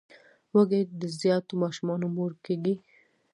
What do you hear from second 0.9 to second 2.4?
د زیاتو ماشومانو مور